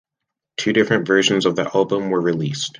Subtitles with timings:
[0.57, 2.69] Two different versions of the album were released.